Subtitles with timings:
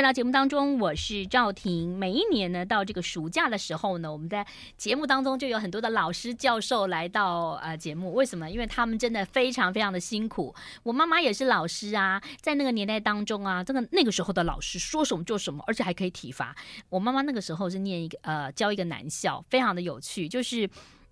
[0.00, 1.94] 回到节目当中，我是赵婷。
[1.98, 4.46] 每一年呢，到这个暑假的时候呢，我们在
[4.78, 8.14] 节目当中就有很多的老师教授来到呃节目。
[8.14, 8.50] 为什么？
[8.50, 10.54] 因为他们真的非常非常的辛苦。
[10.84, 16.56] 我妈妈也是老师啊，在那个年代当中啊，真的那个时候的老师说什么就什么，而且还可以体罚。
[16.88, 20.26] 我妈妈那个时候是念一个呃教一个男校，非常的有趣。
[20.26, 20.66] 就是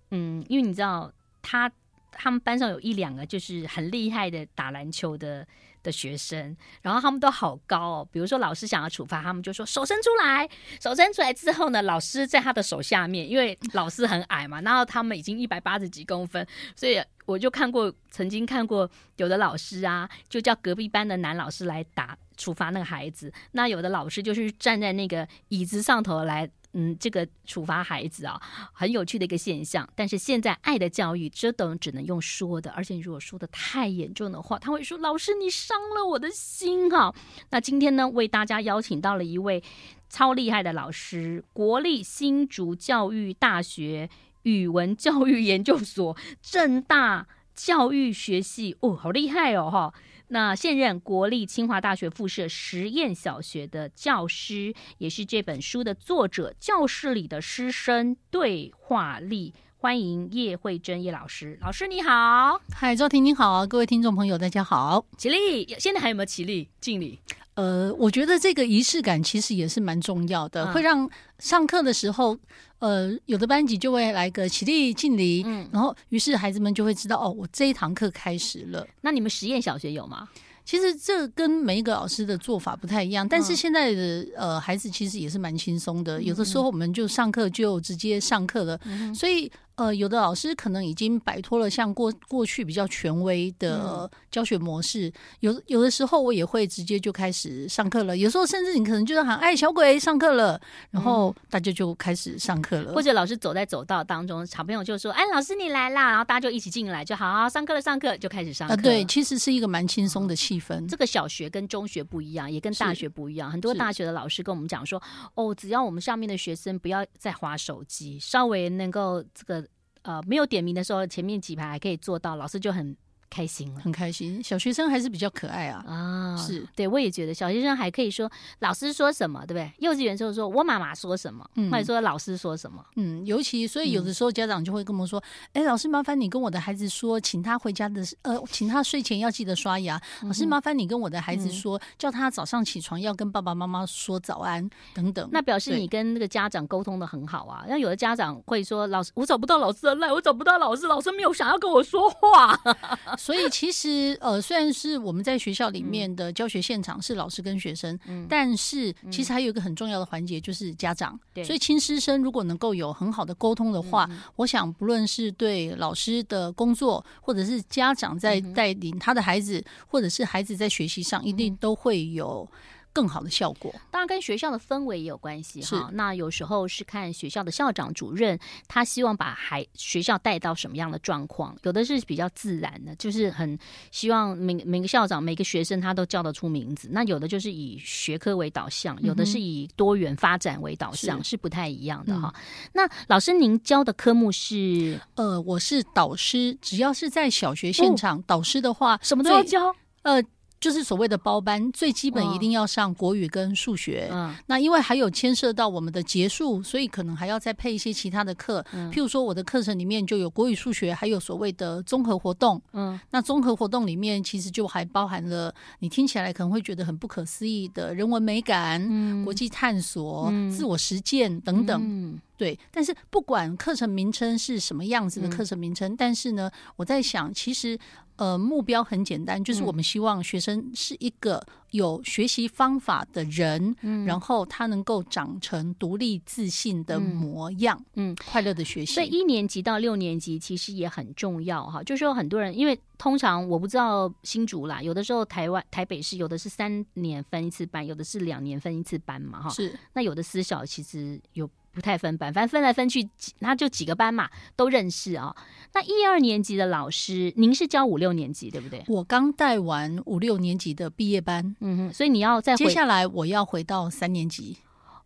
[0.09, 1.13] 嗯，因为你知道
[1.43, 1.71] 他
[2.11, 5.45] 他们班上有一两个就是很厉害的打篮球的。
[5.83, 8.07] 的学生，然后他们都好高哦。
[8.11, 10.47] 比如说老师想要处罚他们，就说手伸出来，
[10.81, 16.45] 手伸出来之后呢，老师在他的手下面，因为老师很矮嘛，然后他们已经一百八十几公分，
[16.75, 26.49] 所以我就看过，曾经看过有的老师啊，就叫隔壁班的男老师来打处罚那个孩子，那有的老师就是站在那个椅子上头来。
[26.73, 28.39] 嗯，这个处罚孩子啊，
[28.73, 29.87] 很有趣的一个现象。
[29.95, 37.13] 但是现在爱的教育，这等只能用说的，而且如果说的太严重的话，他会说：“老师，你伤了我的心啊。”
[37.49, 39.63] 那今天呢，为大家邀请到了一位
[40.09, 44.09] 超厉害的老师，国立新竹教育大学
[44.43, 49.93] 语文教育研究所正大教育学系哦，好厉害哦，哈。
[50.31, 56.53] 那现任国立清华大学附设实验小学的教师，也是这本书的作者。
[56.59, 61.57] 教室里的师生对话力，欢迎叶慧珍叶老师。
[61.61, 65.03] 老师你好，嗨，赵婷你好，各位听众朋友大家好。
[65.17, 67.19] 起立，现在还有没有起立敬礼？
[67.55, 72.37] 呃，我觉得这个仪式感其实也是蛮重要的，嗯、会让上课的时候，
[72.79, 78.85] 呃，有的班级就会来个起立敬礼，嗯，然后于是孩子们就会知道，哦，我这一堂课开始了。
[79.01, 80.27] 那你们实验小学有吗？
[80.65, 89.51] 其实这跟每一个老师的做法不太一样，但是现在的呃孩子其实也是蛮轻松的，有的时候我们就上课就直接上课了，嗯、所以。
[89.79, 98.17] 呃，有的老师可能已经摆脱了像过过去比较权威的教学模式，嗯、有有的时候我也会直接就开始上课了。
[98.17, 100.59] 有时候甚至你可能就是喊“哎，小鬼上课了”，
[100.91, 102.91] 然后大家就开始上课了。
[102.93, 108.73] 或者老师走在走道当中，小朋友就说：“哎，老师你来啦！”然后大家就一起进来，就好好上课了，上课就开始上课。
[108.73, 110.85] 啊，对，其实是一个蛮轻松的气氛。
[110.89, 113.49] 这个小学跟中学不一样，也跟大学不一样。
[113.49, 115.01] 很多大学的老师跟我们讲说
[115.35, 119.65] ：“哦，只要我们上面的学生不要再划手机，稍微能够这个。”
[120.03, 122.95] 呃，没有点名的时候，前面几排还可以做到，老师就很。
[123.29, 124.41] 开心了，很开心。
[124.43, 125.83] 小学生还是比较可爱啊。
[125.87, 128.29] 啊，是对，我也觉得小学生还可以说
[128.59, 129.71] 老师说什么，对不对？
[129.79, 132.83] 幼稚园时候说我妈妈说什么，嗯、或者说老师说什么。
[132.95, 135.21] 嗯，尤其所以有的时候家长就会跟我们说
[135.53, 140.01] ：“哎、嗯，老师麻烦你跟我的孩子说，请他回家的呃，请他睡前要记得刷牙。
[140.23, 147.65] 老师麻烦你跟我的孩子说，嗯、叫他早上起床要跟爸爸妈妈说早安等等。”那表示你跟那个家长沟通的很好啊。
[147.67, 152.59] 那有的家长会说：“老师，我找不到老师的赖，我找不到老师，老师没有想要跟我说话。”
[153.19, 161.19] 所以其实呃，虽然是我们在学校里面的教学现场是老师跟学生，嗯、但是其实还有一个很重要的环节就是家长。
[161.33, 172.49] 对，所以亲师生如果能够有很好的沟通的话，嗯、我想不论是对老师的工作，或者是家长在带领他的孩子，或者是孩子在学习上，一定都会有。
[172.91, 175.89] 更好的效果，当然跟学校的氛围也有关系哈。
[175.93, 178.37] 那有时候是看学校的校长主任，
[178.67, 181.55] 他希望把孩学校带到什么样的状况。
[181.63, 183.57] 有的是比较自然的，就是很
[183.91, 186.89] 希望每每个校长每个学生他都叫得出名字。
[186.91, 192.33] 那有的就是以学科为导向，有的是以多元发展为导向，是，是不太一样的哈。
[192.35, 192.41] 嗯、
[192.73, 194.99] 那老师您教的科目是？
[195.15, 199.75] 呃，我是导师，只要是在小学现场，哦、导师的话什么都要教。
[200.01, 200.23] 呃。
[200.59, 204.09] 就是所谓的包班，最基本一定要上国语跟数学。
[204.11, 208.65] 嗯，那因为还有牵涉到我们的结束，所以可能还要再配一些其他的课。
[208.73, 212.61] 嗯，譬如说我的课程里面就有国语、数学，还有所谓的综合活动。
[212.73, 221.81] 嗯，那综合活动里面其实就还包含了你听起来可能会觉得很不可思议的人文美感、嗯、国际探索、嗯、自我实践等等。
[221.83, 222.19] 嗯。
[222.39, 227.77] 对，但是不管课程名称是什么样子的课程名称，嗯、但是呢，我在想，其实
[228.15, 238.93] 呃，目标很简单，就是我们希望学生是一个有学习方法的人，嗯，然后他能够长成独立自信的模样，嗯，快乐的学习。
[238.93, 249.77] 所以一年级到六年级其实也很重要哈，就是说很多人因为通常我不知道新竹啦，有的时候台湾台北市有的是三年分一次班，有的是两年分一次班嘛哈，是。
[249.91, 251.49] 那有的私小其实有。
[251.79, 253.09] 不太分班，反正分来分去，
[253.39, 255.35] 那就几个班嘛，都认识啊、哦。
[255.73, 258.83] 那一二年级的老师，您是教五六年级对不对？
[258.89, 264.57] 我刚带完五六年级的毕业班，嗯哼，所以你要再接下来我要回到三年级，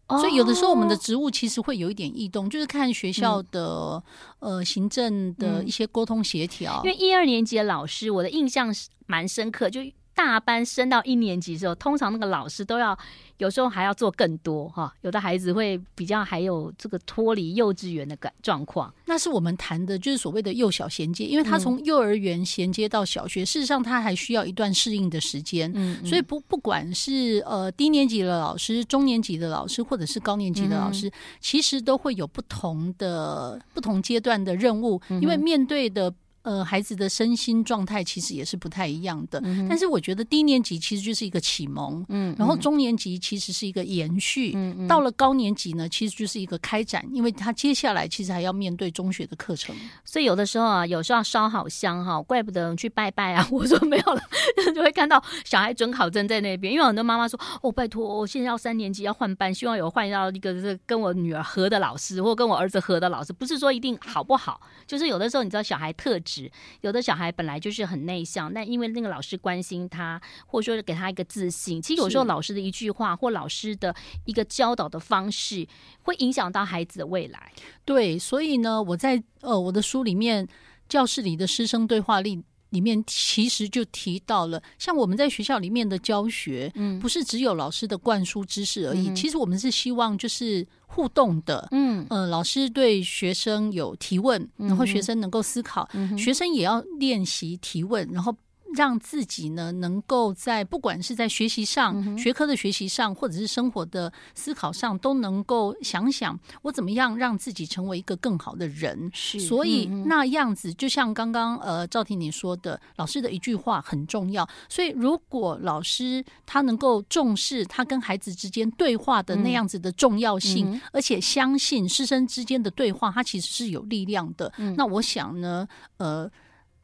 [0.07, 4.03] 哦、所以有的时候我们的职务其实会有一点异动，就是看学校的、
[4.39, 6.81] 嗯、呃行政的一些沟通协调。
[6.83, 9.79] 因为一二年级的老师，我的印象是蛮深刻，就。
[10.15, 12.98] 大班升到一年级的时候，通常那个老师都要
[13.38, 18.94] 有时候还要做更多哈，有的孩子会比较还有这个脱离幼稚园的感状况。
[19.06, 25.71] 那是我们谈的就是所谓的幼小衔接，因为他从幼儿园衔接到小学，嗯、事实上他还需要一段适应的时间。
[25.74, 36.13] 嗯，嗯，所以不不管是呃低年级的老师、中年级的老师，或者是高年级的老师，嗯、其实都会有不同的不同阶段的任务，因为面对的。
[36.43, 49.73] 呃，孩子的身心状态其实也是不太一样的，嗯、但是我觉得低年级其实就是一个启蒙，嗯，然后中年级其实是一个延续，嗯，嗯到了高年级呢，其实就是一个开展，因为他接下来其实还要面对中学的课程，
[50.03, 53.47] 所以有的时候啊，有时候要烧好香哈，怪不得去拜拜啊。
[53.49, 54.21] 我说没有了，
[54.75, 66.32] 就会看到小孩准考证在那边，因为很多妈妈说，哦，拜托，我现在要三年级要换班，希望有换到一个是跟我女儿合的老师，或跟我儿子合的老师，不是说一定好不好，就是有的时候你知道小孩特质。
[66.81, 73.95] 有的小孩本来就是很内向，但因为那个老师关心他，或者说给他一个自信，其实有时候老师的一句话或老师的
[74.25, 75.68] 一个教导的方式，
[76.01, 77.51] 会影响到孩子的未来。
[77.85, 80.45] 对，所以呢，我在呃我的书里面
[80.88, 82.38] 《教室里的师生对话力》
[82.69, 90.68] 里面，其实就提到了，像我们在学校里面的教学，嗯，不是只有老师的灌输知识而已，嗯，其实我们是希望就是。
[90.93, 98.35] 互动的，嗯，呃，老师对学生有提问，然后学生能够思考，嗯，学生也要练习提问，然后。
[98.75, 109.09] 让自己呢，能够在不管是在学习上、嗯、学科的学习上，或者是生活的思考上，都能够想想我怎么样让自己成为一个更好的人。
[109.13, 114.47] 是，所以、那样子，就像刚刚呃赵婷你说的，老师的一句话很重要。
[114.67, 124.51] 所以如果老师他能够重视他跟孩子之间对话的那样子的重要性，嗯、而且相信师生之间的对话，他其实是有力量的。
[124.57, 125.67] 嗯、那我想呢，
[125.97, 126.29] 呃。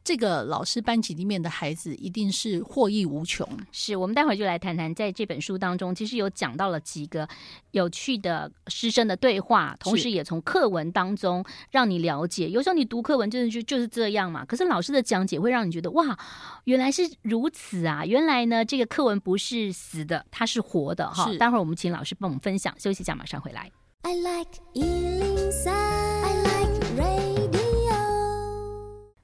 [0.02, 3.46] 这个老师班级里面的孩子一定是获益无穷。
[3.70, 7.28] 是，我们待会儿就来谈谈，在这本书当中，其实有讲到了几个
[7.72, 12.48] 有趣的师生的对话，同时也从课文当中让你了解。
[12.48, 14.44] 有时候你读课文，真的就就是这样嘛。
[14.44, 16.18] 可是老师的讲解会让你觉得，哇，
[16.64, 18.04] 原来是如此啊！
[18.04, 21.30] 原来呢，这个课文不是死的，它是活的哈。
[21.38, 22.74] 待会儿我们请老师帮我们分享。
[22.78, 23.70] 休息一下，马上回来。
[24.02, 24.58] I like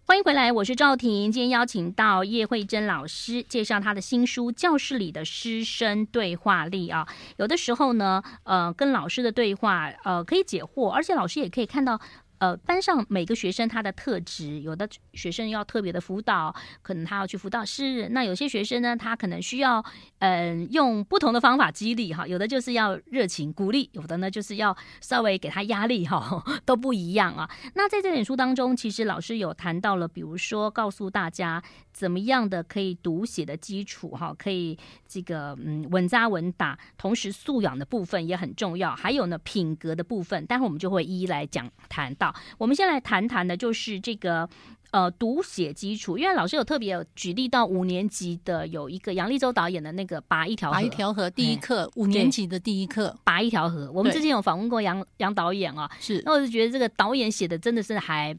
[0.09, 1.33] 欢迎回来，我是赵婷。
[1.33, 7.05] 今天邀请到叶慧珍老师介绍她的新书《教室里的师生对话力》啊。
[7.39, 12.01] 有的时候呢，呃，跟老师的对话，呃，可以解惑，而且老师也可以看到。
[12.39, 19.85] 呃，班上每个学生他的特质，有的学生要特别的辅导，可能他要去辅导室；那有些学生呢，他可能需要
[20.19, 27.49] 嗯、用不同的方法激励哈，有的就是要热情鼓励，有的呢就是要稍微给他压力哈， 都不一样啊。
[27.75, 31.63] 那在这本书当中，其实老师有谈到了，比如说告诉大家
[31.93, 42.26] 怎么样的可以读写的基础哈，可以这个嗯稳扎稳打，同时素养的部分也很重要，还有呢品格的部分，待会我们就会一一来讲谈到。
[42.59, 44.49] 我们先来谈谈的，就是这个
[44.91, 53.91] 呃读写基础，因为老师有特别有举例到五年级的有一个杨立州导演的那个拔一条河，拔一条河第一课，五年级的第一课，拔一条河。
[53.93, 58.37] 我们之前有访问过杨杨导演啊，是，那我就觉得这个导演写的真的是还，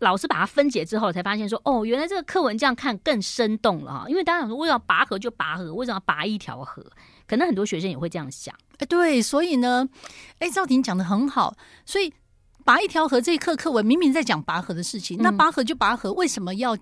[0.00, 6.84] 老师把它分解之后才发现说，哦，原来这个课文这样看更生动了哈，因为大家想说为什么拔河就拔河，为什么要拔一条河？
[7.26, 9.88] 可能很多学生也会这样想，哎，对，所以呢，
[10.38, 12.12] 哎，赵婷讲的很好，所以。
[12.66, 16.76] 拔一条河这一课课文明明在讲拔河的事情，那拔河就拔河，为什么要？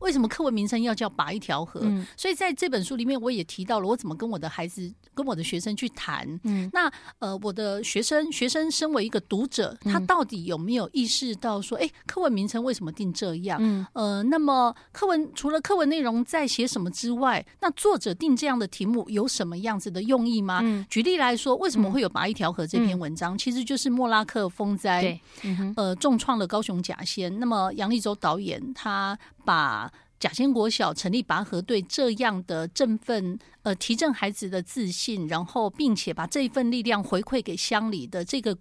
[0.00, 1.80] 为什么课文名称要叫拔一条河？
[1.82, 6.26] 嗯、所以在这本书里面，我也提到了我怎么跟我的孩子、跟我的学生去谈。
[6.44, 13.58] 嗯，那呃，我的学生学生身为一个读者，他到底有没有意识到说，哎，课文名称为什么定这样？
[13.62, 20.60] 嗯，呃，那么课文除了课文内容在写什么之外，那作者定这样的题目有什么样子的用意吗？
[20.62, 23.36] 嗯、举例来说，为什么会有拔一条河这篇文章？
[23.36, 27.38] 嗯、其实就是莫拉克风灾，对嗯、呃，重创了高雄甲仙。
[27.38, 29.18] 那么杨立洲导演他
[29.50, 29.90] 把
[30.20, 38.56] 甲仙国小成立拔河队这样的振奋，呃，提振孩子的自信，然后并且把这一份力量回馈给乡里的这个，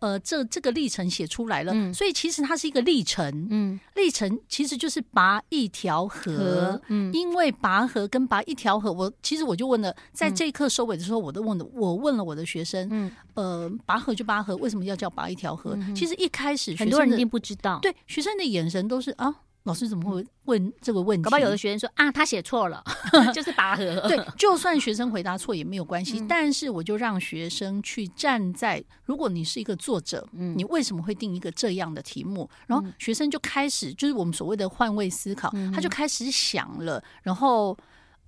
[0.00, 1.72] 呃，这这个历程写出来了。
[1.72, 15.74] 嗯、所以其实它是一个历程，嗯，历程其实就是拔一条河，嗯，因为拔河跟拔一条河，我其实我就问了，在这一课收尾的时候，我都问了，我问了我的学生，嗯，呃，拔河就拔河，为什么要叫拔一条河？
[15.76, 19.32] 嗯、其实一开始很多人一定不知道，对，学生的眼神都是啊。
[19.66, 21.24] 老师怎么会问这个问题？
[21.24, 22.82] 搞不好有的学生说啊，他写错了，
[23.34, 23.84] 就是拔河。
[24.08, 26.20] 对，就算学生回答错也没有关系。
[26.20, 32.48] 嗯、但是我就让学生去站在，如果你是一个作者，嗯、你为什么会定一个这样的题目？
[32.68, 37.76] 然后学生就开始，就是我们所谓的换位思考，嗯、他就开始想了，然后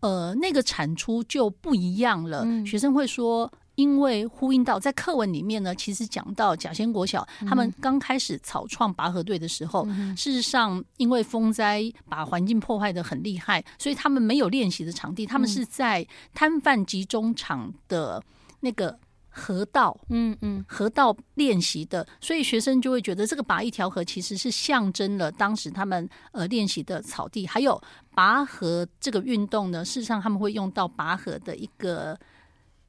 [0.00, 2.42] 呃，那个产出就不一样了。
[2.44, 16.04] 嗯、学生会说，因为呼应到在课文里面呢，其实讲到甲仙国小、嗯、他们刚开始草创拔河队的时候，嗯、事实上因为风灾把环境破坏的很厉害，所以他们没有练习的场地，他们是在
[16.34, 18.20] 摊贩集中场的
[18.60, 18.98] 那个。
[19.30, 27.80] 河道，嗯嗯，河道练习的，所以学生就会觉得这个拔一条河其实是象征了当时他们呃练习的草地，还有
[28.16, 29.84] 拔河这个运动呢。
[29.84, 32.18] 事实上他们会用到拔河的一个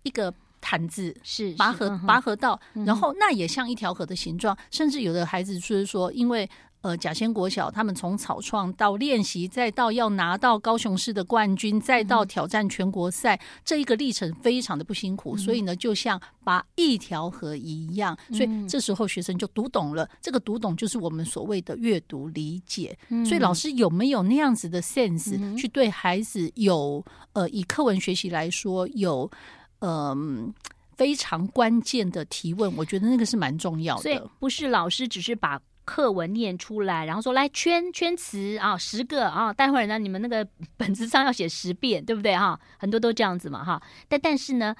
[0.01, 6.49] 一个毯子，是拔河拔河道，然后那也像一条河的形状，甚至有的孩子就是说，因为。
[6.81, 15.35] 呃，甲仙国小他们从草创到练习，再到要拿到高雄市的冠军，再到挑战全国赛，嗯、这一个历程非常的不辛苦。
[15.35, 20.05] 嗯、所以呢，就像拔一条河一样，所以这时候学生就读懂了。
[20.05, 22.97] 嗯、这个读懂就是我们所谓的阅读理解。
[23.09, 29.29] 嗯、所以老师有没有那样子的 sense、嗯、去对孩子有呃，以课文学习来说有
[29.79, 30.53] 嗯、
[30.95, 32.75] 非常关键的提问？
[32.77, 34.01] 我觉得那个是蛮重要的。
[34.01, 35.61] 所以不是老师只是把。
[35.85, 42.59] 课文念出来，然后说来圈圈词啊，十个啊，待会儿呢，你们那个本子上要写十遍，对不对哈？
[42.77, 43.81] 很多都这样子嘛哈。
[44.07, 44.75] 但但是呢，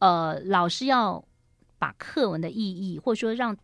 [0.00, 1.24] 呃，老师要
[1.78, 3.56] 把课文的意义，或者说让。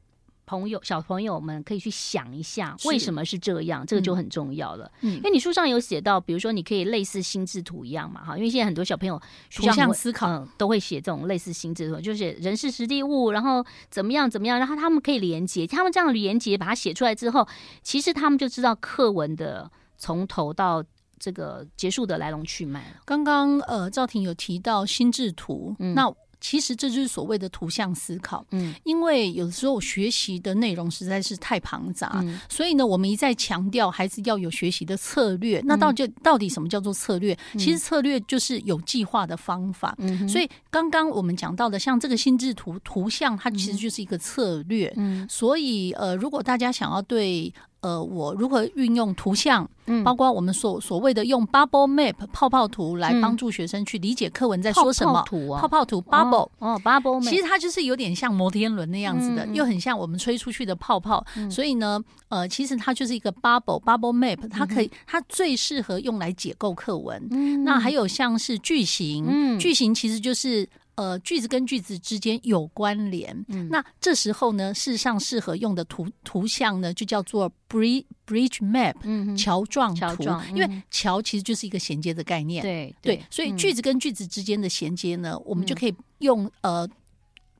[0.49, 3.85] 朋友，小朋友们可以去想一下，为什么是这样？
[3.85, 4.91] 这个就很重要了。
[5.03, 9.21] 嗯，因为你书上有写到，比如说你可以类似心智图一样嘛，哈，因为现在很多小朋友
[9.55, 17.47] 图像思考、嗯、都会写这种类似心智图，就是人事实地物，然后怎么样怎么样，然后他们可以连接，他们这样连接把它写出来之后，
[17.83, 20.83] 其实他们就知道课文的从头到
[21.19, 22.95] 这个结束的来龙去脉。
[23.05, 26.11] 刚刚呃，赵婷有提到心智图，嗯、那。
[26.41, 35.61] 其实这就是所谓的图像思考，嗯，因为有的时候学习的内容实在是太庞杂，嗯、所以呢，我们一再强调孩子要有学习的策略。
[35.61, 37.37] 嗯、那到底到底什么叫做策略？
[37.55, 39.95] 嗯、其实策略就是有计划的方法。
[39.99, 44.93] 嗯，所以刚刚我们讲到的，像这个心智图图像，它其实就是一个策略。
[44.97, 47.53] 嗯，所以呃，如果大家想要对。
[47.81, 55.13] 呃，我如何运用图像，嗯，包括我们所所谓的用 bubble map 泡泡图来帮助学生去理解课文在说什么？
[55.15, 61.25] 泡泡图啊，泡泡图 bubble 哦，bubble，其实它就是有点像摩天轮那样子的，又很像我们吹出去的泡泡。
[61.51, 67.65] 所以呢，呃，其实它就是一个 bubble bubble map，它可以，它最适合用来解构课文。
[67.65, 70.69] 那还有像是句型，句型其实就是。
[70.99, 86.85] 呃，句子跟句子之间有关联，嗯，那这时候呢，事实上适合用的图图像呢，就叫做 bridge bridge map，嗯，桥状图，因为桥其实就是一个衔接的概念，对对，所以句子跟句子之间的衔接呢，我们就可以用呃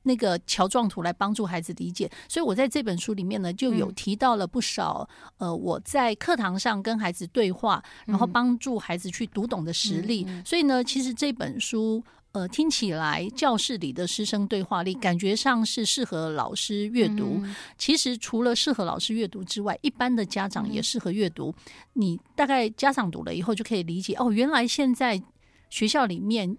[0.03, 2.11] 那个桥状图来帮助孩子理解。
[2.27, 10.27] 所以我在这本书里面呢，就有提到了不少呃我在课堂上跟孩子对话，然后帮助孩子去读懂的实例。
[10.43, 12.03] 所以呢，其实这本书。
[12.31, 17.39] 呃，听起来教室里的师生对话力，感觉上是适合老师阅读。
[17.43, 21.49] 嗯、其实除了适合老师阅读之外，一般的家长也适合阅读。
[21.49, 25.21] 嗯、你大概家长读了以后，就可以理解哦，原来现在
[25.69, 26.57] 学校里面。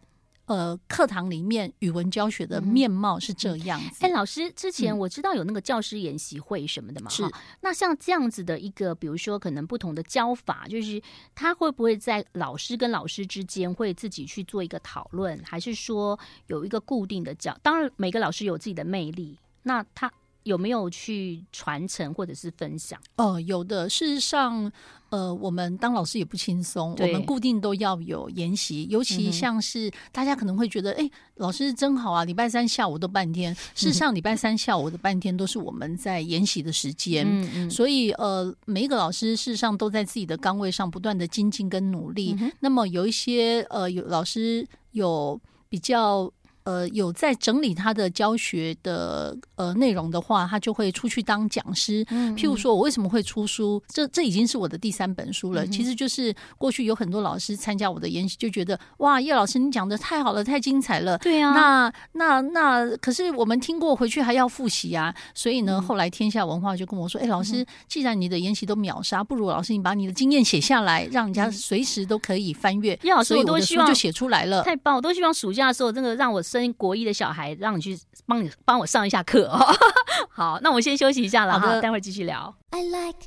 [0.50, 4.04] 呃，课堂里面语文教学的面貌是这样子。
[4.04, 7.08] 哎、嗯欸，老师，之前我知道有那个教师研习会什么的嘛？
[7.08, 7.22] 是。
[7.60, 11.00] 那像这样子的一个，比如说可能不同的教法，就是
[11.36, 17.56] 他会不会在老师跟老师之间会自己去做一个讨论，还是说有一个固定的教？
[17.62, 20.12] 当然，每个老师有自己的魅力，那他
[20.44, 23.00] 有没有去传承或者是分享？
[23.16, 23.88] 哦，有的。
[23.88, 24.70] 事实上。
[25.10, 33.52] 呃，我们当老师也不轻松，我们固定都要有研习，尤其像是大家可能会觉得，哎、欸，老师真好啊，礼拜三下午都半天。
[33.74, 42.36] 事实上，礼拜三下午的半天都是我们在研习的时间，嗯嗯，所以呃，每一个老师事实上都在自己的岗位上不断的精进跟努力。
[42.38, 46.32] 嗯、那么有一些呃，有老师有比较。
[46.64, 52.04] 呃，有在整理他的教学的呃内容的话，他就会出去当讲师。
[52.10, 53.82] 嗯嗯，譬如说，我为什么会出书？
[53.88, 55.64] 这这已经是我的第三本书了。
[55.64, 61.16] 嗯、其实就是过去有很多老师参加我的研习，就觉得哇，叶老师你讲的太好了，太精彩了。
[61.18, 65.14] 对啊，那那那可是我们听过，回去还要复习啊。
[65.34, 74.96] 所以呢，嗯、后来天下文化就跟我说：“哎，老师，既然你的研习都秒杀，不如老师你把你的经验写下来，让人家随时都可以翻阅。”叶老师，我都希望就写出来了，太棒！
[74.96, 76.72] 我都希望暑假的时候，真的让我生。
[76.74, 79.58] 国一的小孩，让你去帮你帮我上一下课哦。
[80.30, 82.54] 好，那我先休息一下了哈，待会儿继续聊。
[82.70, 83.18] I like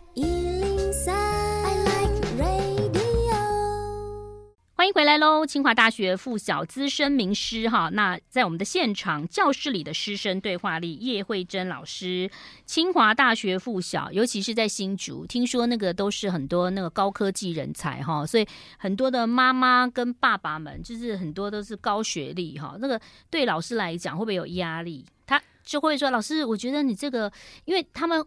[4.94, 5.44] 回来喽！
[5.44, 12.30] 清华大学附小资深名师哈，那在我们的现场教室里的师生对话里，叶慧珍老师，
[12.68, 18.48] 清华大学附小，尤其是在新竹，听说那个都是很多那个高科技人才哈，所以
[18.78, 25.04] 很多的妈妈跟爸爸们，就是很多都是高学历哈，那个对老师来讲会不会有压力？
[25.26, 27.32] 他就会说：“老师，我觉得你这个，
[27.66, 28.24] 因为他们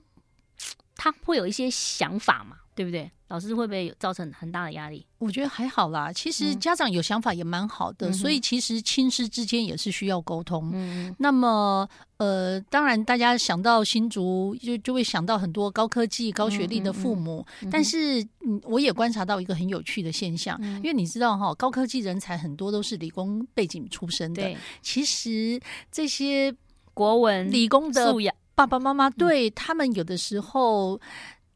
[0.97, 3.11] 他会有一些想法嘛。”对不对？
[3.29, 5.05] 老师会不会有造成很大的压力？
[5.19, 6.13] 我觉得还好啦。
[6.13, 10.71] 其实家长有想法也蛮好的，嗯、所以其实亲师之间也是需要沟通。
[10.73, 17.45] 嗯，那么呃，当然大家想到新竹，就就会想到很多高科技、高学历的父母。
[17.71, 24.43] 但是嗯，我也观察到一个很有趣的现象，嗯、因为你知道哈，高科技人才很多都是理工背景出身的。
[24.43, 26.55] 对，其实这些
[26.95, 28.15] 国文、理工的
[28.55, 31.01] 爸爸妈妈，对、嗯、他们有的时候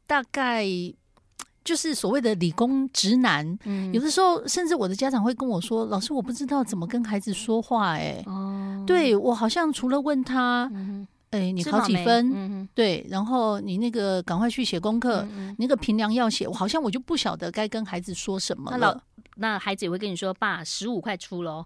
[0.05, 0.65] 大概。
[1.63, 12.31] 就是所谓的理工直男，嗯、有的时候甚至我的家长会跟我说：“老师，我不知道怎么跟孩子说话。”哎，哦，对我好像除了问他，哎、嗯欸，你考几分？
[12.33, 15.27] 嗯、对，然后你那个赶快去写功课，
[15.59, 19.01] 那个平量要写，我好像我就不晓得该跟孩子说什么了。
[19.35, 21.63] 那孩子也会跟你说：“爸，十五块出喽。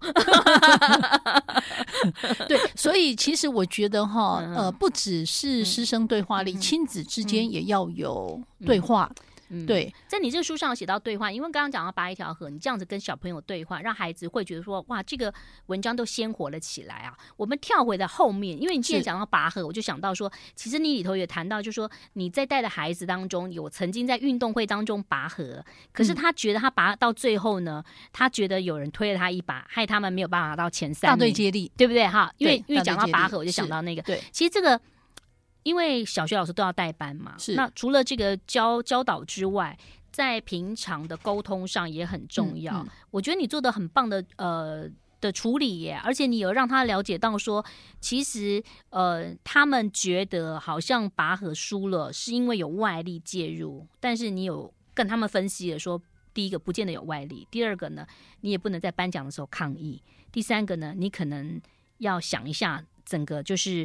[2.46, 9.10] 对，所以其实我觉得哈，呃，不只是师生对话里，嗯、亲子之间也要有对话。
[9.10, 9.22] 嗯嗯，
[9.66, 15.32] 对，在你这个书上写到对话，因为刚刚讲到拔一条河，你这样子跟小朋友对话，让孩子会觉得说，哇，这个
[15.66, 17.16] 文章都鲜活了起来啊。
[17.36, 32.06] 我们跳回到后面，因为你现在讲到拔河，我就想到说，其实你里头也谈到，就是说你在带的孩子当中，有曾经在运动会当中拔河，可是他觉得他拔到最后呢，嗯、他觉得有人推了他一把，害他们没有办法到前三，大队接力，对不对？
[32.06, 34.80] 哈，因为因为讲到拔河，我就想到那个，对，其实这个。
[35.66, 39.76] 因为小学老师都要带班嘛，是那除了这个教教导之外，
[40.12, 42.72] 在平常的沟通上也很重要。
[42.82, 44.88] 嗯嗯、我觉得你做的很棒的呃
[45.20, 47.64] 的处理耶，而且你有让他了解到说，
[48.00, 56.00] 其实呃他们觉得好像拔河输了是因为有外力介入，但是你有跟他们分析了说，
[56.32, 58.06] 第一个不见得有外力，第二个呢，
[58.42, 61.60] 你也不能在颁奖的时候抗议，第三个呢，你可能
[61.98, 63.84] 要想一下整个就是。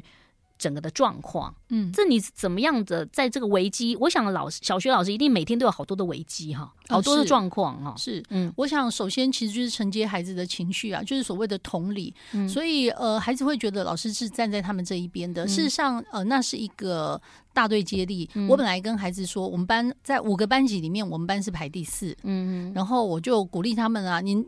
[0.61, 3.95] 整个的状况，嗯，这你怎么样的在这个危机？
[3.95, 7.95] 我想老师小学老师一定每天都有好多的危机哈，好多的状况哈。
[7.97, 12.13] 是，嗯，我想首先其实就是承接孩子的情绪啊，就是所谓的同理。
[12.33, 15.47] 嗯，所以呃，孩子会觉得老师是站在他们这一边的。
[15.47, 17.19] 事实上，呃，那是一个。
[17.53, 22.15] 大队接力，嗯、我本来跟孩子说，我们班在五个班级里面，我们班是排第四。
[22.23, 24.45] 嗯嗯，然后我就鼓励他们啊，您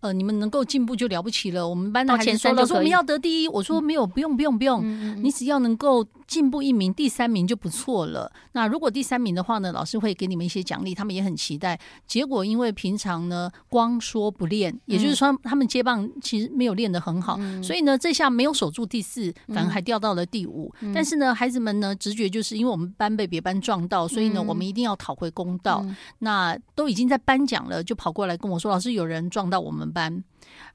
[0.00, 1.68] 呃，你们能够进步就了不起了。
[1.68, 8.32] 我们班的孩子说，老师我们要得第一，我说没有，不用不用不用，你只要能够进步一名，第三名就不错了。
[8.52, 11.78] 那如果第三名的话呢，老师会给你们一些奖励，他们也很期待。
[12.06, 20.72] 结果因为平常呢光说不练，也就是说他们接棒其实没有练得很好，嗯、所以呢这下没有守住第四，反而还掉到了第五。
[20.80, 22.37] 嗯、但是呢，孩子们呢直觉就。
[22.38, 25.80] 就是因为我们班被别班撞到，所以呢，我们一定要讨回公道。
[25.82, 30.22] 嗯、那都已经在颁奖了，就跑过来跟我说：“老师，有人撞到我们班。”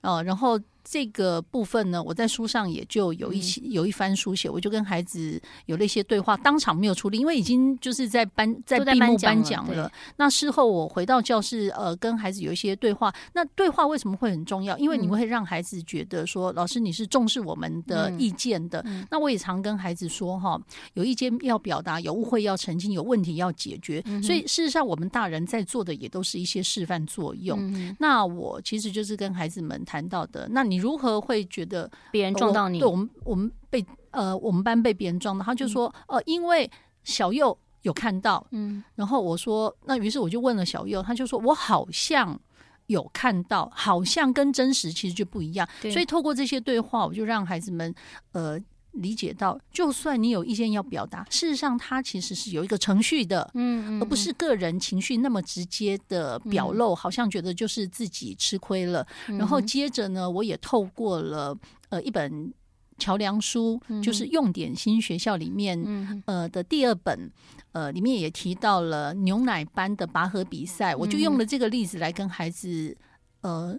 [0.01, 0.59] 呃，然后。
[0.83, 9.89] 这个部分呢，我在书上也就有一些有一番书写，我就跟孩子有了一些对话，当场没有处理，因为已经就是在颁在闭幕颁奖了。
[10.17, 13.13] 那事后我回到教室，呃，跟孩子有一些对话。
[13.33, 14.77] 那对话为什么会很重要？
[14.77, 18.83] 因为你会让孩子觉得说，老师你是重视我们的意见的。
[19.09, 20.61] 那我也常跟孩子说，哈，
[20.95, 24.03] 有意见要表达，有误会要澄清，有问题要解决。
[24.21, 27.95] 所以事实上，我们大人在做的也都是一些示范作用。
[27.99, 30.72] 那我其实就是跟孩子们谈到的，那你。
[30.73, 32.79] 你如何会觉得别人撞到你？
[32.79, 36.67] 对，我们我们被呃，我们班被别人撞到，他就说，呃，因为
[37.03, 42.39] 小右有看到，嗯，然后我说，那于是我就问了小右，他就说我好像
[42.87, 47.93] 有看到，好像跟真实其实就不一样，所以透过这些对话，我就让孩子们
[48.31, 48.59] 呃。
[48.93, 59.05] 理解到，就算你有意见要表达，事实上它其实是有一个程序的，嗯，而不是个人情绪那么直接的表露，好像觉得就是自己吃亏了。
[59.27, 61.57] 然后接着呢，我也透过了
[61.89, 62.53] 呃一本
[62.99, 67.31] 桥梁书，就是用点心学校里面呃的第二本，
[67.71, 72.95] 呃里面也提到了牛奶班的拔河比赛，我就用了这个例子来跟孩子
[73.41, 73.77] 呃。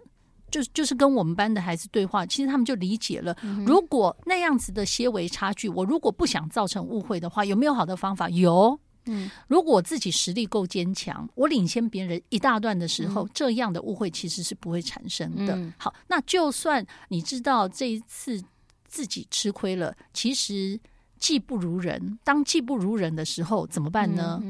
[0.55, 3.37] 就就是跟我们班的孩子对话，其实他们就理解了。
[3.67, 8.29] 如果那样子的些微差距，我如果不想造成误会的话，有没有好的方法？
[8.29, 8.79] 有。
[9.07, 15.59] 嗯，如果我自己实力够坚强，我领先别人一大段的时候，这样的误会其实是不会产生的。
[15.77, 18.40] 好，那就算你知道这一次
[18.87, 20.79] 自己吃亏了，其实
[21.19, 22.17] 技不如人。
[22.23, 24.40] 当技不如人的时候，怎么办呢？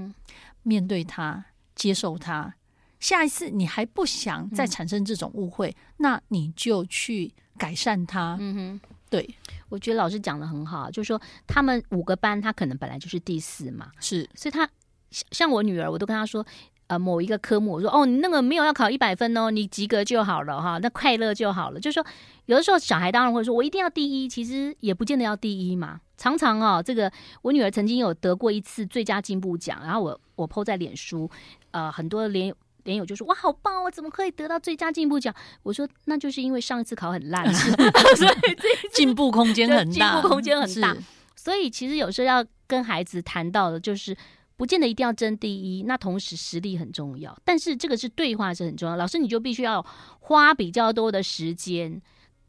[0.62, 2.54] 面对他，接受他。
[3.04, 8.34] 下一次你还不想再产生这种误会，嗯、那你就去改善它。
[8.40, 9.28] 嗯哼，对，
[9.68, 14.66] 我觉得老师讲的很好，就是说他们五个班，他可能本来就是第四嘛，是，所以他
[15.10, 16.46] 像我女儿，我都跟她说。
[16.86, 21.80] 呃，某一个科目，我说哦，你那个没有要考一百分哦，你及格就好了哈，那快乐就好了。
[21.80, 22.06] 就是说，
[22.44, 25.98] 有的时候小孩当然会说，我一定要第一，其实也不见得要第一嘛。
[26.18, 31.28] 常常哦，这个我女儿曾经有得过一次最佳进步奖，然后我我 po 在脸书，
[31.70, 35.34] 呃，很多连连友就说哇，好棒，我怎么可以得到最佳进步奖？
[35.62, 37.44] 我说那就是因为上一次考很烂，
[38.16, 38.56] 所以
[38.92, 40.96] 进步空间很大，进步空间很大。
[41.36, 44.16] 所以其实有时候要跟孩子谈到的就是。
[44.56, 48.94] 不见得一定要争第一，那同时实力很重要，但是这个是对话是很重要。
[48.94, 49.84] 老师你就必须要
[50.20, 52.00] 花比较多的时间，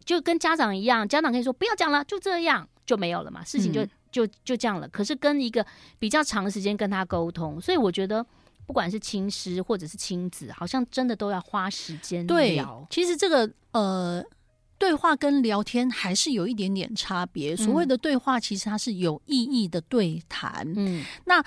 [0.05, 4.87] 就跟家长一样，家长可以说不要讲了，就这样就没有了嘛，事情就、嗯、就就这样了。
[4.87, 5.65] 可是跟一个
[5.97, 8.23] 比较长时间跟他沟通，所以我觉得
[8.65, 12.35] 不管是亲师或者是亲子，好像真的都要花时间聊。
[12.35, 14.23] 对，其实这个呃，
[14.77, 17.55] 对话跟聊天还是有一点点差别。
[17.55, 20.65] 所谓的对话，其实它是有意义的对谈。
[20.75, 21.43] 嗯，那。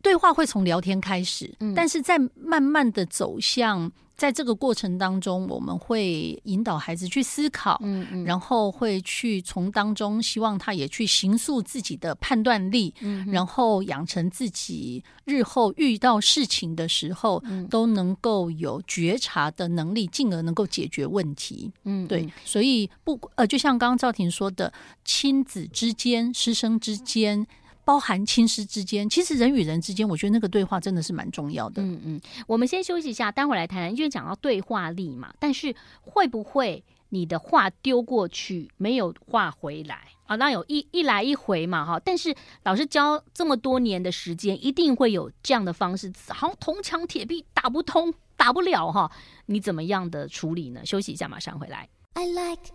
[0.00, 21.72] 对话会从聊天开始，但是在慢慢的走向，在这个过程当中，我们会引导孩子去思考，嗯嗯，然后会去从当中希望他也去形塑自己的判断力，嗯，然后养成自己日后遇到事情的时候都能够有觉察的能力，进而能够解决问题。
[21.84, 24.72] 嗯，对，所以不呃，就像刚刚赵婷说的，
[25.04, 27.46] 亲子之间、师生之间。
[27.88, 31.80] 包含亲师之间，其实人与人之间，我觉得那个对话真的是蛮重要的。
[31.80, 33.96] 嗯嗯，我们先休息一下，待会来谈谈。
[33.96, 40.36] 因为讲到对话力嘛，但是会不会你的话丢过去没有话回来啊？
[40.36, 41.98] 那有一一来一回嘛，哈。
[42.04, 49.10] 但是老师教这么多年的时间，一定会有这样的方式，好像铜墙铁壁打不通，打不了哈。
[49.46, 50.84] 你怎么样的处理呢？
[50.84, 51.88] 休息一下，马上回来。
[52.12, 52.68] I like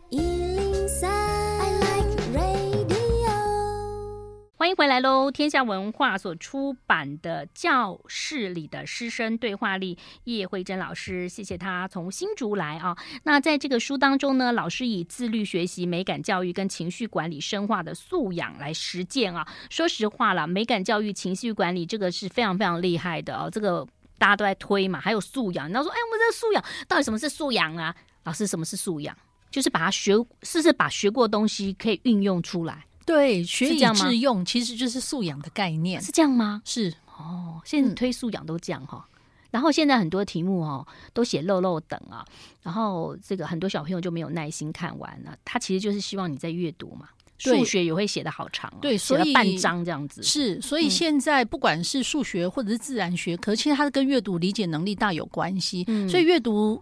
[4.63, 5.30] 欢迎回来喽！
[5.30, 12.95] 天下文化所出版的《教室里的师生对话力》，叶惠珍老师，谢谢他从新竹来啊。
[13.23, 19.45] 那在这个书当中呢，老师以自律学习、美感教育跟情绪管理深化的素养来实践啊。
[19.69, 23.49] 说实话了，美感教育、情绪管理这个是非常非常厉害的哦。
[23.52, 23.86] 这个
[24.17, 25.69] 大家都在推嘛，还有素养。
[25.69, 27.93] 你要说，哎，我们这素养到底什么是素养啊？
[28.23, 29.13] 老师，什么是素养？
[29.52, 32.86] 就是把它学，试试把学过的东西可以运用出来。
[33.06, 36.62] 对，学以致用其实就是素养的概念，是这样吗？
[36.66, 39.20] 是哦，现在推素养都这样哈、嗯。
[39.52, 42.26] 然后现在很多题目哦，都写漏漏等啊，
[42.62, 45.36] 然后这个很多小朋友就没有耐心看完了。
[45.46, 47.10] 他其实就是希望你在阅读嘛。
[47.39, 50.62] 数学也会写的好长、哦，对，所以半章这样子是。
[50.62, 55.84] 所以现在不管是数学或者是自然学科，嗯、其实它跟阅读理解能力大有关系。
[55.88, 56.82] 嗯、所以阅读。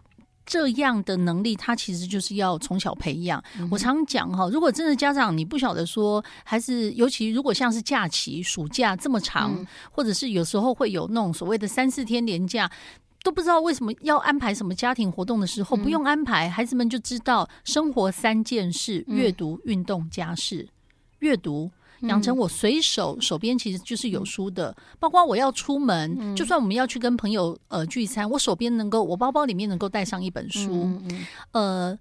[0.52, 3.42] 这样的能力，他其实就是要从小培养。
[3.58, 12.70] 嗯、我常讲哈，如果真的家长你不晓得说，还是尤其如果像是假期、暑假这么长，嗯、或者是有时候会有那种所谓的三四天连假，
[13.24, 20.68] 都不知道为什么要安排什么家庭活动的时候，嗯、不用安排，孩子们就知道生活三件事：阅读、运动、家事。
[21.20, 21.72] 阅读。
[22.02, 31.00] 养成我随手手边其实就是有书的，包括我要出门，就算我们要去跟朋友呃聚餐，我手边能够我包包里面能够带上一本书。
[31.52, 31.98] 呃，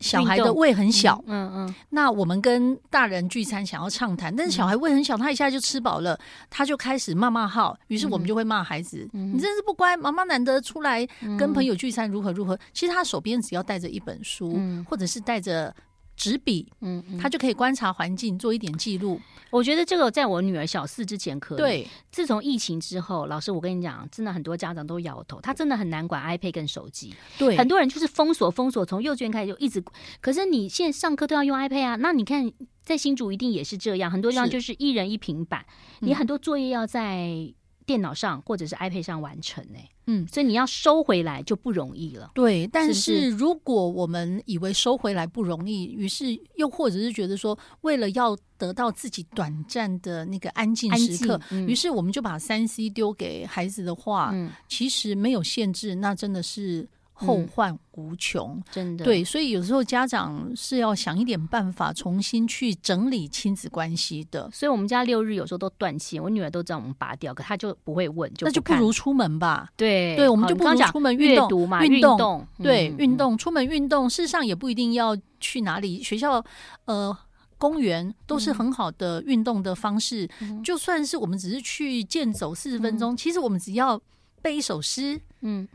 [0.00, 6.18] 小孩的胃很小，嗯嗯，那我们跟大人聚餐想要畅谈，但是小孩胃很小，他一下就吃饱了，
[6.50, 11.06] 他就开始骂骂号，于是我们就会骂孩子：“你真是不乖，妈妈难得出来
[11.38, 14.58] 跟朋友聚餐，如何如何。”其实他手边只要带着一本书，
[14.88, 15.72] 或者是带着。
[16.16, 19.20] 纸笔，嗯，他就可以观察环境，做一点记录。
[19.50, 21.58] 我觉得这个在我女儿小四之前可以。
[21.58, 27.14] 对，自从疫情之后，老师，我跟你讲，真的很多家长都摇头，他真的很难管 iPad 跟手机。
[27.38, 29.82] 对，很多人就是封锁封锁，从幼稚园开始就一直。
[30.20, 32.50] 可是你现在上课都要用 iPad 啊，那你看
[32.82, 35.64] 在新竹一定也是这样，很多地方就是一人一平板，
[36.00, 37.52] 你很多作业要在。
[37.84, 39.78] 电脑上或者是 iPad 上完成呢？
[40.06, 42.30] 嗯，所以你要收回来就不容易了。
[42.34, 56.88] 对，但是如果我们以为收回来不容易，于是又或者是觉得说，为了要得到自己短暂的那个安静时刻，于是我们就把三 C 丢给孩子的话，嗯，其实没有限制，那真的是。
[57.26, 64.50] 后患无穷，嗯，真的对，所以有时候家长是要想一点办法，重新去整理亲子关系的。
[64.52, 69.70] 所以，我们家六日有时候都断线，我女儿都知道我们拔掉，可她就不会问，就那就不如出门吧。
[69.76, 74.08] 对，对，我们就不如出门运动运动，对，嗯，运动，出门运动。
[74.10, 76.44] 事实上，也不一定要去哪里，学校、
[76.86, 77.16] 呃，
[77.58, 80.28] 公园都是很好的运动的方式。
[80.40, 84.00] 嗯，就算是我们只是去健走四十分钟，嗯，其实我们只要
[84.40, 85.68] 背一首诗，嗯。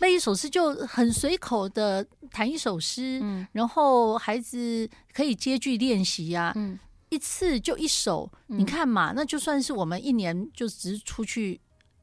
[0.00, 6.78] 背一首诗就很随口的弹一首诗，嗯，然后孩子可以接句练习呀，嗯，
[7.10, 11.60] 一次就一首，你看嘛，那就算是我们一年就只是出去。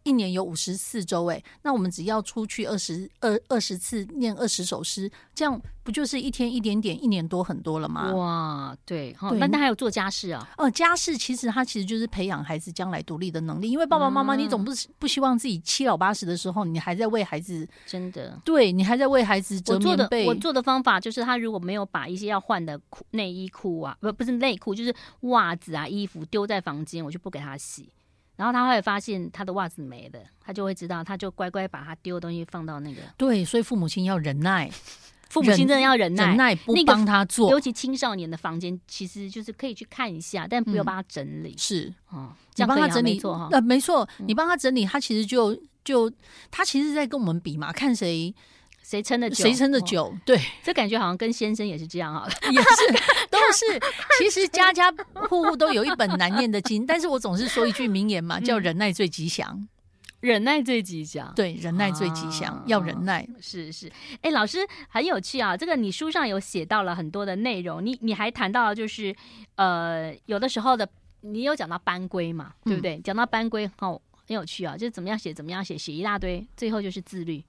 [0.08, 8.14] 一年有五十四周，哎，那我们只要出去二十二二十次念二十首诗，这样不就是一天一点点，一年多很多了吗？
[8.14, 10.48] 哇，对，对，那他还有做家事啊？
[10.58, 19.92] 哦，家事其实他其实就是培养孩子将来独立的能力，因为爸爸妈妈，你总不不希望自己七老八十的时候，你还在为孩子，真的，对你还在为孩子折棉被。
[19.92, 27.90] 我做的我做的方法就是，他如果没有把一些要换的裤内衣裤啊，不不是内裤，就是袜子啊衣服丢在房间，我就不给他洗。
[28.38, 33.02] 然后他会发现他的袜子没了，他就会知道，他就乖乖把他丢的东西放到那个。
[33.18, 34.72] 对，所以父母亲要忍耐，
[35.30, 37.52] 父母亲真的要忍耐，忍耐不帮他做。
[37.52, 41.50] 尤其青少年的房间，其实就是可以去看一下，但不要帮他整理。
[41.50, 43.50] 嗯、是哦，你帮他整理错哈？
[43.52, 46.10] 呃，没错，你帮他整理，他其实就就
[46.50, 48.34] 他其实在跟我们比嘛，看谁。
[48.88, 49.44] 谁撑的久？
[49.44, 50.16] 谁撑的久？
[50.24, 52.68] 对，这感觉好像跟先生也是这样啊， 也是
[53.30, 53.78] 都是。
[54.18, 54.90] 其实家家
[55.30, 59.68] 户户都有一本难念的经，但是我总是说一句名言嘛，叫“忍耐最吉祥”。
[60.22, 63.28] 忍耐最吉祥，对，忍耐最吉祥，啊、要忍耐。
[63.42, 69.14] 是是，哎，老师很有趣啊，这个你书上有写到了很多的内容，你你还谈到就是
[69.56, 70.88] 呃，有的时候的
[71.22, 72.96] 你有讲到班规嘛，对不对？
[72.96, 77.44] 嗯、讲到班规，哦，很有趣啊，就是怎么样写，怎么样写，写一大堆，最后就是自律。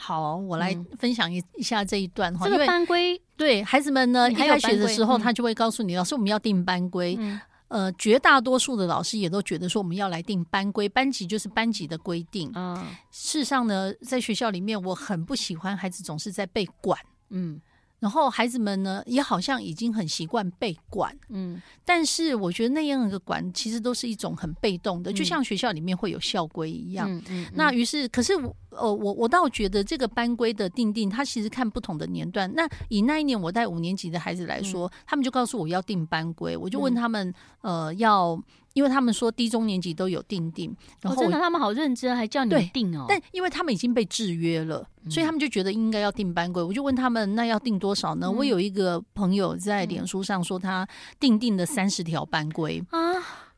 [0.00, 2.48] 好，我来分享一一下这一段哈。
[2.48, 7.14] 这个班规对孩子们呢，一开学的时候，他就会告诉你，老师，我们要定班规。
[7.20, 12.50] 嗯、呃，绝大多数的老师也都觉得说，我们要来定班规，班级就是班级的规定。
[12.54, 12.76] 嗯，
[13.10, 16.98] 事实上呢，在学校里面，我很不喜欢孩子总是在被管。
[17.28, 17.60] 嗯。
[18.00, 27.08] 然后孩子们呢，也好像已经很习惯被管，嗯，但是我觉得那样的管其实都是一种很被动的，嗯、就像学校里面会有校规一样。
[27.08, 32.50] 嗯嗯嗯、那于是，可是我呃，我我倒觉得这个班规的定定，它其实看不同的年段。
[32.54, 37.28] 那以那一年我带五年级的孩子来说，嗯、他们就告诉我要定班规，我就问他们，
[37.62, 38.42] 嗯、呃，要。
[38.74, 43.06] 因为他们说低中年级都有定定，然后、哦、真的他们好认真，还叫你定哦。
[43.08, 46.62] 但因为他们已经被制约了，嗯、所以他们就觉得应该要定班规。
[46.62, 48.26] 我就问他们，那要定多少呢？
[48.26, 50.86] 嗯、我有一个朋友在脸书上说，他
[51.18, 53.09] 定定了三十条班规啊。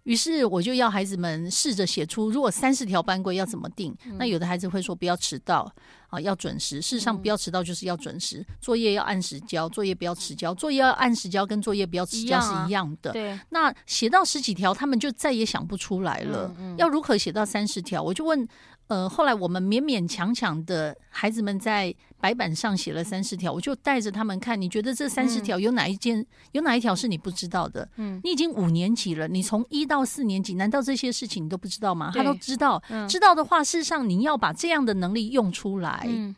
[0.04, 3.94] 于是我就要孩子们试着写出，如果三十条班规要怎么定？
[4.06, 5.72] 嗯、那有的孩子会说不要迟到
[6.08, 6.82] 啊，要准时。
[6.82, 13.12] 事实上，不要迟到就是要准时，作业要按时交，作业不要迟交，作业要按时交，跟作业不要迟交是一样的。
[13.12, 13.38] 对。
[13.50, 16.52] 那写到十几条，他们就再也想不出来了。
[16.76, 18.02] 要如何写到三十条？
[18.02, 18.48] 我就问。
[18.88, 27.88] 呃，后来我们勉勉强强的孩子们在白板上写了三十条，我就带着他们看，你觉得这三十条有哪一件、嗯、有哪一条是你不知道的？
[27.96, 32.12] 嗯，你已经五年级了，你从一到四年级，难道这些事情你都不知道吗？
[32.14, 36.04] 他都知道，嗯、知道的话，事实上你要把这样的能力用出来。
[36.06, 36.34] 嗯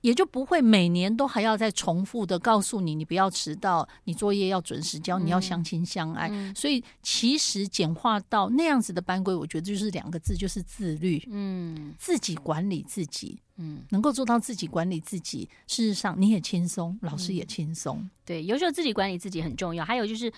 [0.00, 6.28] 也就不会每年都还要再重复的告诉你，你不要迟到，你作业要准时交，你要相亲相爱。
[6.30, 11.22] 嗯、所以其实简化到那样子的班规，我觉得就是两个字，就是自律。
[11.30, 17.98] 嗯，自己管理自己，嗯，能够做到自己管理自己，事实上你也轻松，老师也轻松。
[17.98, 19.84] 嗯、对，有时候自己管理自己很重要。
[19.84, 20.32] 还有就是。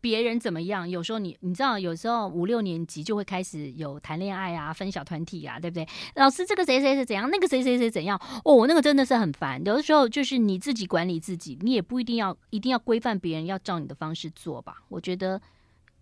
[0.00, 0.88] 别人怎么样？
[0.88, 5.86] 有时候你你知道，有时候五六年级就会开始有谈恋爱啊，分小团体啊，对不对？
[6.16, 8.20] 老师，这个谁谁谁怎样，那个谁谁谁怎样？
[8.44, 9.64] 哦，那个真的是很烦。
[9.64, 14.82] 有的时候就是你自己管理自己，你也不一定要一定要规范别人，要照你的方式做吧。
[14.88, 15.40] 我觉得。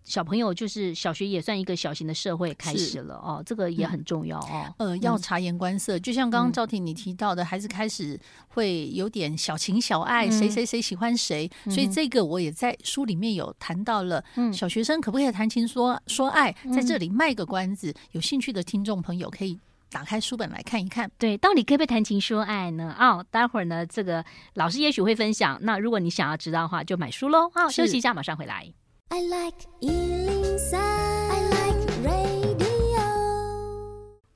[0.09, 4.73] 小朋友就是小学也算一个小型的社会开始了哦，这个也很重要哦。
[4.79, 14.23] 呃，要察言观色，嗯、就像刚刚赵婷你提到的，孩子开始会有点小情小爱，谁谁谁喜欢谁，嗯、所以这个我也在书里面有谈到了。
[14.35, 16.51] 嗯，小学生可不可以谈情说说爱？
[16.73, 19.59] 在这里卖个关子，有兴趣的听众朋友可以
[19.91, 21.11] 打开书本来看一看。
[21.19, 22.95] 对，到底可不可以谈情说爱呢？
[22.99, 25.59] 哦，待会儿呢，这个老师也许会分享。
[25.61, 27.51] 那如果你想要知道的话，就买书喽。
[27.53, 28.73] 好，休息一下，马上回来。
[29.11, 33.01] I like 103, I like radio。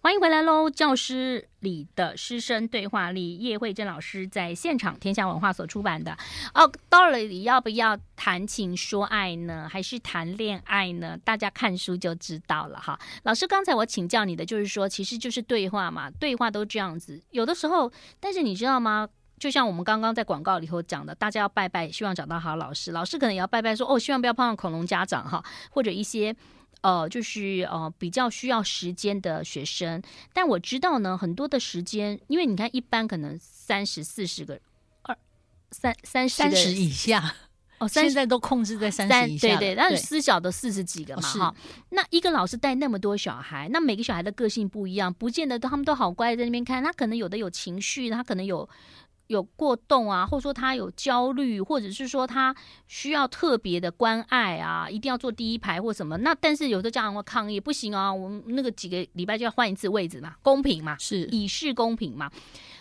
[0.01, 0.67] 欢迎回来喽！
[0.67, 6.17] 教室里的师生对话里，叶慧珍老师在现场，天下文化所出版的。
[6.55, 9.69] 哦，到了你要不要谈情说爱呢？
[9.71, 11.15] 还是谈恋爱呢？
[11.23, 12.99] 大家看书就知道了哈。
[13.21, 17.21] 老师，刚才我请教你的就是说，其实就是对话嘛，对话都这样子。
[17.29, 19.07] 有的时候，但是你知道吗？
[19.39, 22.93] 就像我们刚刚在广告里头讲的，大家要拜拜，希望找到好老师。
[22.93, 26.33] 老师可能也要拜拜说，说哦，希望不要碰到恐龙家长哈，或者一些
[26.79, 30.01] 呃，就是呃比较需要时间的学生。
[30.31, 34.57] 但我知道呢，很多的时间，因为你看，一般可能三十四十个
[35.01, 35.17] 二
[35.71, 37.35] 三三十三十以下。
[37.79, 41.55] 哦， 现在都控制在三十以下，对对，但是私小的四十几个嘛，哈、哦。
[41.89, 48.69] 那一个老师带那么多小孩，那每个小孩的个性不一样，不见得他们都好乖在那边看，他可能有的有情绪，他可能有。
[49.27, 52.55] 有过动啊，或者说他有焦虑，或者是说他
[52.87, 56.17] 需要特别的关爱啊，一定要坐第一排或什么。
[56.17, 62.29] 那但是有的家长会抗议，不行啊，我们那个几个礼拜就要换一次位置嘛，公平嘛，是以示公平嘛。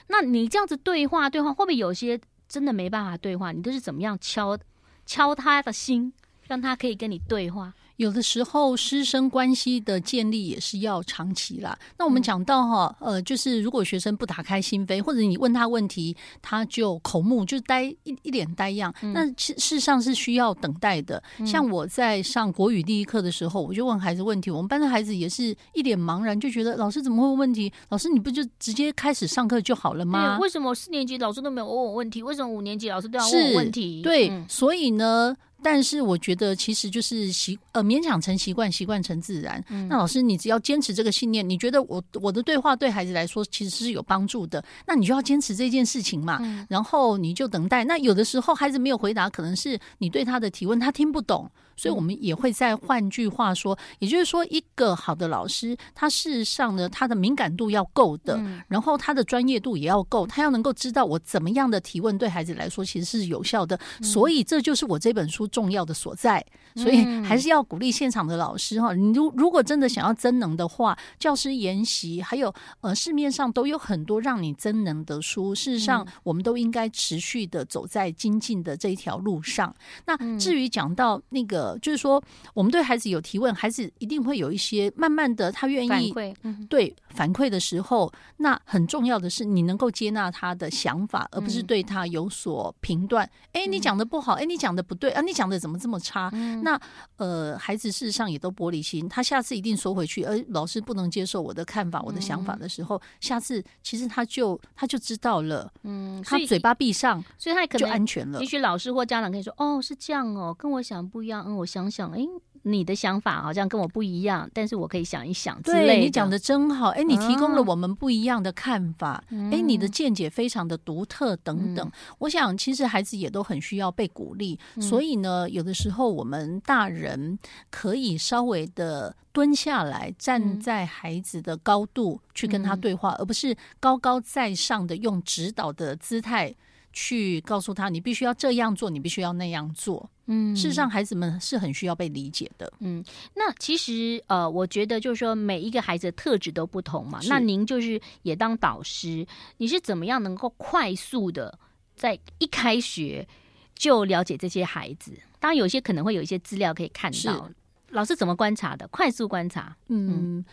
[0.09, 3.52] 那你这样子对话对话，会不会有些真的没办法对话？
[3.52, 4.59] 你都是怎么样敲
[5.07, 6.12] 敲他的心，
[6.48, 7.72] 让他可以跟你对话？
[7.96, 11.78] 有的时候师生关系的建立也是要长期啦。
[11.98, 21.22] 那我们讲到哈，呃，就是如果学生不打开心扉，或者你问他问题，他就口目就呆一一脸呆样，那事实上是需要等待的。
[21.46, 27.72] 像我在上国语第一课的时候，我就问孩子问题，我们班的孩子也是一脸茫然，就觉得老师怎么会问问题？
[27.90, 30.38] 老师你不就直接开始上课就好了吗？
[30.40, 32.22] 为什么四年级老师都没有问我问题？
[32.22, 34.02] 为什么五年级老师都要问我问题？
[34.02, 35.37] 对，嗯、所以呢。
[35.62, 39.62] 但是我觉得，其实就是习呃勉强成习惯，习惯成自然。
[39.68, 46.38] 嗯、那老师，你只要坚持这个信念，你觉得我我的对话对孩子来说其实是有帮助的，那你就要坚持这件事情嘛。
[46.42, 47.85] 嗯、然后你就等待。
[47.85, 51.51] 那有的时候孩子没有回答，可能是你对他的提问他听不懂。
[51.83, 63.77] 所以，我们也会再换句话说，也就是说，一个好的老师，他事实上呢，他的敏感度要够的，然后他的专业度也要够，他要能够知道我怎么样的提问对孩子来说其实是有效的。
[64.01, 66.45] 所以，这就是我这本书重要的所在。
[66.77, 75.53] 所以，还是要鼓励现场的老师哈，你如如果真的想要增能的话，教师研习还有呃市面上都有很多让你增能的书。
[75.53, 79.75] 事实上，我们都应该持续的走在精进的这一条路上。
[80.07, 81.72] 那至于讲到那个。
[81.73, 82.23] 呃，就是说，
[82.55, 86.35] 我们对孩子有提问，孩子一定会有一些慢慢的，他愿意反馈，
[86.69, 93.29] 对反馈的时候，那很重要的是你能够接纳他的想法，而不是对他有所评断。
[93.53, 96.31] 哎，你讲的不好，哎，你讲的不对啊，你讲的怎么这么差？
[96.63, 96.81] 那
[97.17, 100.25] 呃，孩子事实上也都玻璃心，他下次一定缩回去。
[100.25, 105.71] 而老师不能接受我的看法，我的想法的时候，下次其实他就他就知道了。
[105.85, 108.41] 嗯，他嘴巴闭上，所以他可能就安全了。
[108.41, 112.21] 也许老师或家长可以说：“哦，是这样哦，跟我想不一样。”我想想，哎，
[112.62, 115.87] 你的想法好像跟我不一样，但是我可以想一想之类的。
[115.87, 121.91] 对，你讲的真好，哎，你提供了我们不一样的看法，哎，你的见解非常的独特，等等。
[122.19, 127.38] 我想，其实孩子也都很需要被鼓励，所以呢，有的时候我们大人
[127.71, 136.55] 可以稍微的蹲下来，站在孩子的高度去跟他对话，而不是高高在上的用指导的姿态。
[136.92, 140.09] 去告诉他，你必须要这样做，你必须要那样做。
[140.26, 142.72] 嗯，事实上，孩子们是很需要被理解的。
[142.81, 143.02] 嗯，
[143.35, 147.18] 那其实呃，我觉得就是说，每一个孩子的特质都不同嘛。
[147.28, 149.26] 那您就是也当导师，
[149.57, 151.59] 你是怎么样能够快速的
[151.96, 153.26] 在一开学
[153.74, 155.12] 就了解这些孩子？
[155.40, 157.50] 当然，有些可能会有一些资料可以看到。
[157.88, 158.87] 老师怎么观察的？
[158.88, 159.76] 快速观察。
[159.88, 160.44] 嗯，嗯，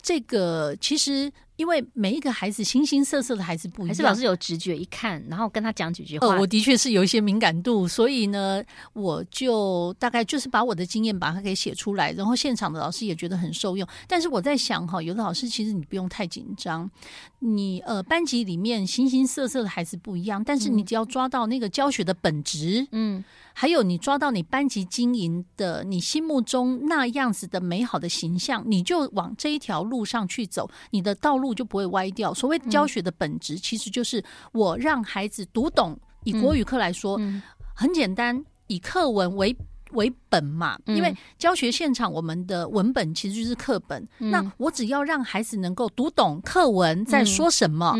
[0.00, 1.32] 这个其实。
[1.56, 6.26] 因为每一个孩子形形色色的孩子不一样，还是老师有直觉，一看，然后跟他讲几句话。
[6.26, 8.60] 呃，我的确是有一些敏感度，所以呢，
[8.92, 13.86] 我就大概就是把我的经验把它给写出来，然后现场的老师也觉得很受用。
[14.08, 16.90] 但是我在想哈，有的老师其实你不用太紧张，
[17.38, 31.43] 你呃班级里面形形色色的孩子不一样，但是你只要抓到那个教学的本质，嗯，还有你抓到你班级经营的你心目中那样子的美好的形象，你就往这一条路上去走，你的道路。
[31.44, 32.32] 路就不会歪掉。
[32.32, 35.94] 所谓教学的本质，其实就是我让孩子读懂。
[36.24, 37.20] 以国语课来说，
[37.76, 39.54] 很简单，以课文为
[39.92, 40.78] 为本嘛。
[40.86, 44.08] 因为教学现场，我们的文本其实就是课本。
[44.16, 47.94] 那我只要让孩子能够读懂课文在说什么，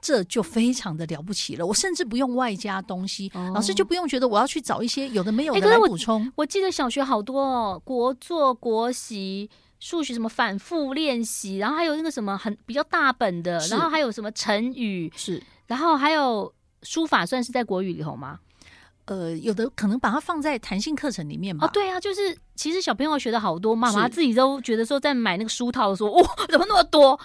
[0.00, 1.64] 这就非常的了不起了。
[1.64, 6.30] 我甚至不用外加东西，老师就不用觉得我要去找一些有的没有的来补充。
[6.34, 9.48] 我记得小学好多哦，国作、国习。
[9.84, 16.50] 数学什么反复练习，然后还有那个什么很比较大本的，然后还有什么成语是，然后还有
[16.82, 18.40] 书法，算是在国语里头吗？
[19.04, 21.66] 呃，有的可能把它放在弹性课程里面嘛。
[21.66, 27.20] 哦，对啊，就是其实小朋友学的好多，妈妈自己都觉得说在买那个书套的时候，哇，怎么那么多？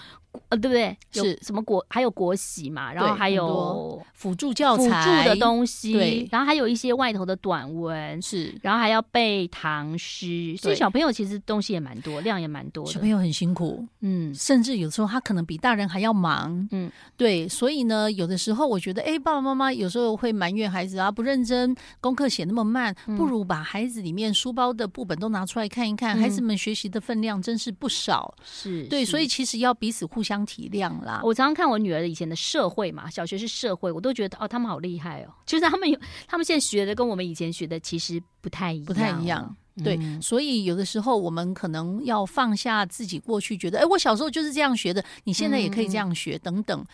[0.49, 0.95] 呃，对不对？
[1.11, 12.91] 是什么国还有国玺嘛，然后还有辅助教材辅助的东西，对，然后还有一些外头的短文，是，然后还要背唐诗，所以小朋友其实东西也蛮多，量也蛮多的。
[12.91, 30.18] 小朋友很辛苦，嗯，甚至有时候他可能比大人还要忙，嗯，对，所以呢，有的时候我觉得，哎，爸爸妈妈有时候会埋怨孩子啊，不认真，功课写那么慢，不如把孩子里面书包的部本都拿出来看一看，孩子们学习的分量真是不少，是对，所以其实要彼此互。
[30.19, 31.21] 互相体谅啦。
[31.23, 35.33] 我常常看我女儿以前的社会嘛，小学是社会，我都觉得哦，他们好厉害哦。
[35.47, 35.97] 就是他们有，
[36.27, 39.55] 他们现在学的跟我们以前学的其实不太一样，不太一样。
[39.81, 46.85] 对，嗯、所以有的时候我们可能要放下自己过去觉得，哎，我小时候就是这样学的，你现在也可以这样学，嗯、等等。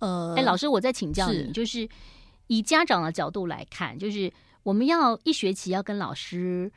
[0.00, 1.88] 呃，哎，老师，我再请教你，是就是
[2.48, 4.30] 以家长的角度来看，就是
[4.62, 6.70] 我们要一学期要跟老师。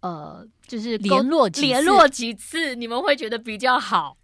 [0.00, 4.16] 呃，就是联络几联络几次，你们会觉得比较好。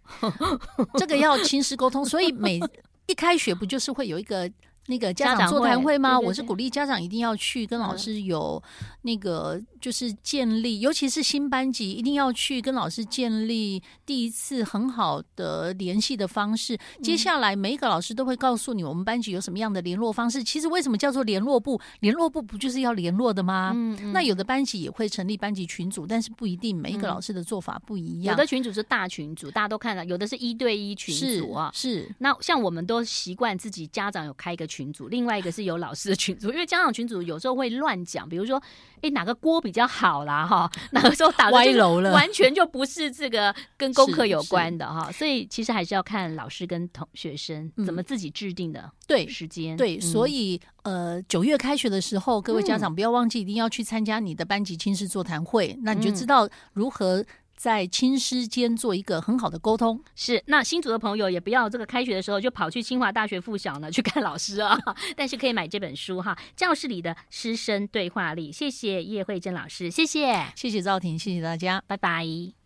[0.97, 2.59] 这个要亲师沟通，所以每
[3.07, 4.51] 一开学不就是会有一个。
[4.87, 6.11] 那个家长座谈会吗？
[6.11, 8.61] 对对对，我是鼓励家长一定要去跟老师有
[9.01, 16.75] 那个就是建立，嗯、尤其是新班级一定要去跟老师建立第一次很好的联系的方式。
[16.75, 20.43] 嗯、接下来每一个老师都会告诉你，我们班级有什么样的联络方式。
[20.43, 21.81] 其实为什么叫做联络部？
[22.01, 23.71] 联络部不就是要联络的吗？
[23.73, 28.33] 嗯嗯、那有的班级也会成立班级群组，但是不一定每一个老师的做法不一样。
[28.33, 31.71] 有的群组是大群组，大家都看到；有的是一对一群组啊。
[31.73, 34.74] 是，是那像我们都习惯自己家长有开一个群。
[34.75, 38.61] 群组，另外一个是有老师的群组，因为家长群组有时候会乱讲，比如说，
[39.01, 49.77] 哎，哪个锅比较好啦，哈， 哪个时候打歪楼了，完全就不是这个跟功课有关的哈，所以其实还是要看老师跟同学生怎么自己制定的对时间。
[49.77, 57.23] 对，所以呃，九月开学的时候，各位家长不要忘记一定要去参加你的班级亲师座谈会，那你就知道如何。
[57.55, 60.43] 在亲师间做一个很好的沟通，是。
[60.47, 64.77] 那新竹的朋友也不要这个开学的时候就跑去清华大学附小呢去看老师啊，
[65.15, 68.51] 但是可以买这本书哈，《教室里的师生对话力》。
[68.55, 72.64] 谢谢叶惠珍老师，谢谢，谢谢赵婷，谢谢大家，拜拜。